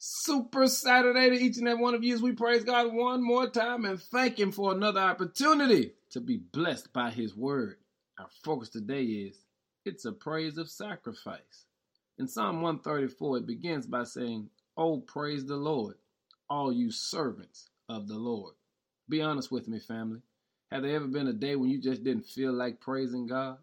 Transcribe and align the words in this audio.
Super 0.00 0.68
Saturday 0.68 1.28
to 1.28 1.34
each 1.34 1.56
and 1.56 1.66
every 1.66 1.82
one 1.82 1.92
of 1.92 2.04
you 2.04 2.14
as 2.14 2.22
we 2.22 2.30
praise 2.30 2.62
God 2.62 2.94
one 2.94 3.20
more 3.20 3.50
time 3.50 3.84
and 3.84 4.00
thank 4.00 4.38
Him 4.38 4.52
for 4.52 4.70
another 4.70 5.00
opportunity 5.00 5.90
to 6.10 6.20
be 6.20 6.36
blessed 6.36 6.92
by 6.92 7.10
His 7.10 7.34
Word. 7.34 7.78
Our 8.16 8.28
focus 8.44 8.68
today 8.68 9.02
is 9.02 9.36
it's 9.84 10.04
a 10.04 10.12
praise 10.12 10.56
of 10.56 10.70
sacrifice. 10.70 11.66
In 12.16 12.28
Psalm 12.28 12.62
134, 12.62 13.38
it 13.38 13.46
begins 13.46 13.88
by 13.88 14.04
saying, 14.04 14.50
Oh, 14.76 14.98
praise 15.00 15.44
the 15.46 15.56
Lord, 15.56 15.96
all 16.48 16.72
you 16.72 16.92
servants 16.92 17.68
of 17.88 18.06
the 18.06 18.18
Lord. 18.18 18.54
Be 19.08 19.20
honest 19.20 19.50
with 19.50 19.66
me, 19.66 19.80
family. 19.80 20.20
Have 20.70 20.82
there 20.82 20.94
ever 20.94 21.08
been 21.08 21.26
a 21.26 21.32
day 21.32 21.56
when 21.56 21.70
you 21.70 21.80
just 21.80 22.04
didn't 22.04 22.26
feel 22.26 22.52
like 22.52 22.80
praising 22.80 23.26
God? 23.26 23.58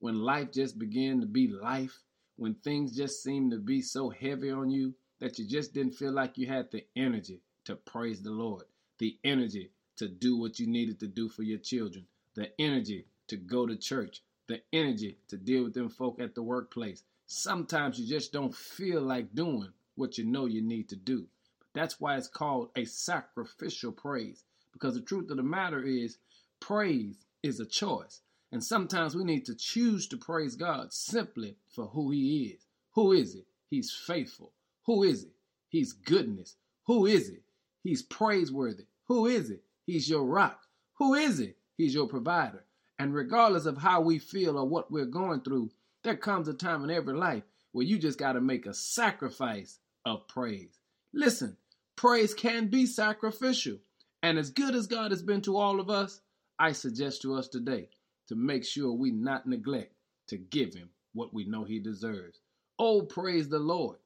When 0.00 0.20
life 0.20 0.52
just 0.52 0.78
began 0.78 1.22
to 1.22 1.26
be 1.26 1.48
life? 1.48 1.96
When 2.36 2.54
things 2.56 2.94
just 2.94 3.22
seemed 3.22 3.52
to 3.52 3.58
be 3.58 3.80
so 3.80 4.10
heavy 4.10 4.50
on 4.50 4.68
you? 4.68 4.92
That 5.20 5.38
you 5.38 5.46
just 5.46 5.74
didn't 5.74 5.94
feel 5.94 6.12
like 6.12 6.38
you 6.38 6.46
had 6.46 6.70
the 6.70 6.84
energy 6.96 7.40
to 7.64 7.76
praise 7.76 8.22
the 8.22 8.30
Lord, 8.30 8.64
the 8.98 9.16
energy 9.24 9.70
to 9.96 10.08
do 10.08 10.36
what 10.36 10.58
you 10.58 10.66
needed 10.66 11.00
to 11.00 11.08
do 11.08 11.28
for 11.28 11.42
your 11.42 11.58
children, 11.58 12.06
the 12.34 12.50
energy 12.60 13.06
to 13.26 13.36
go 13.36 13.66
to 13.66 13.76
church, 13.76 14.22
the 14.46 14.60
energy 14.72 15.18
to 15.28 15.36
deal 15.36 15.64
with 15.64 15.74
them 15.74 15.88
folk 15.88 16.20
at 16.20 16.34
the 16.34 16.42
workplace. 16.42 17.02
Sometimes 17.26 17.98
you 17.98 18.06
just 18.06 18.32
don't 18.32 18.54
feel 18.54 19.02
like 19.02 19.34
doing 19.34 19.72
what 19.96 20.16
you 20.16 20.24
know 20.24 20.46
you 20.46 20.62
need 20.62 20.88
to 20.88 20.96
do. 20.96 21.26
That's 21.74 22.00
why 22.00 22.16
it's 22.16 22.28
called 22.28 22.70
a 22.76 22.84
sacrificial 22.84 23.92
praise. 23.92 24.44
Because 24.72 24.94
the 24.94 25.00
truth 25.00 25.30
of 25.30 25.36
the 25.36 25.42
matter 25.42 25.82
is, 25.82 26.18
praise 26.60 27.26
is 27.42 27.60
a 27.60 27.66
choice. 27.66 28.20
And 28.50 28.64
sometimes 28.64 29.14
we 29.14 29.24
need 29.24 29.44
to 29.46 29.54
choose 29.54 30.06
to 30.08 30.16
praise 30.16 30.56
God 30.56 30.92
simply 30.92 31.56
for 31.68 31.86
who 31.86 32.10
He 32.10 32.54
is. 32.54 32.66
Who 32.92 33.12
is 33.12 33.34
it? 33.34 33.46
He's 33.68 33.92
faithful. 33.92 34.52
Who 34.88 35.02
is 35.02 35.24
it? 35.24 35.32
He's 35.68 35.92
goodness. 35.92 36.56
Who 36.86 37.04
is 37.04 37.28
it? 37.28 37.42
He's 37.82 38.00
praiseworthy. 38.00 38.86
Who 39.04 39.26
is 39.26 39.50
it? 39.50 39.62
He's 39.84 40.08
your 40.08 40.24
rock. 40.24 40.62
Who 40.94 41.12
is 41.12 41.40
it? 41.40 41.58
He's 41.76 41.92
your 41.92 42.08
provider. 42.08 42.64
And 42.98 43.14
regardless 43.14 43.66
of 43.66 43.76
how 43.76 44.00
we 44.00 44.18
feel 44.18 44.56
or 44.56 44.66
what 44.66 44.90
we're 44.90 45.04
going 45.04 45.42
through, 45.42 45.72
there 46.04 46.16
comes 46.16 46.48
a 46.48 46.54
time 46.54 46.84
in 46.84 46.90
every 46.90 47.12
life 47.12 47.42
where 47.72 47.84
you 47.84 47.98
just 47.98 48.18
got 48.18 48.32
to 48.32 48.40
make 48.40 48.64
a 48.64 48.72
sacrifice 48.72 49.78
of 50.06 50.26
praise. 50.26 50.78
Listen, 51.12 51.58
praise 51.94 52.32
can 52.32 52.68
be 52.68 52.86
sacrificial. 52.86 53.76
And 54.22 54.38
as 54.38 54.48
good 54.48 54.74
as 54.74 54.86
God 54.86 55.10
has 55.10 55.20
been 55.20 55.42
to 55.42 55.58
all 55.58 55.80
of 55.80 55.90
us, 55.90 56.22
I 56.58 56.72
suggest 56.72 57.20
to 57.22 57.34
us 57.34 57.48
today 57.48 57.90
to 58.28 58.36
make 58.36 58.64
sure 58.64 58.90
we 58.90 59.10
not 59.10 59.46
neglect 59.46 59.92
to 60.28 60.38
give 60.38 60.72
him 60.72 60.88
what 61.12 61.34
we 61.34 61.44
know 61.44 61.64
he 61.64 61.78
deserves. 61.78 62.40
Oh, 62.78 63.02
praise 63.02 63.50
the 63.50 63.58
Lord 63.58 63.98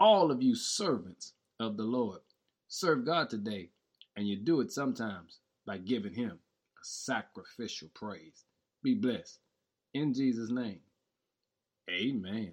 all 0.00 0.30
of 0.30 0.42
you 0.42 0.54
servants 0.54 1.32
of 1.60 1.76
the 1.76 1.84
Lord. 1.84 2.20
Serve 2.68 3.04
God 3.04 3.30
today, 3.30 3.70
and 4.16 4.26
you 4.26 4.36
do 4.36 4.60
it 4.60 4.72
sometimes 4.72 5.38
by 5.66 5.78
giving 5.78 6.14
Him 6.14 6.32
a 6.32 6.84
sacrificial 6.84 7.88
praise. 7.94 8.44
Be 8.82 8.94
blessed. 8.94 9.38
In 9.94 10.12
Jesus' 10.12 10.50
name, 10.50 10.80
amen. 11.90 12.52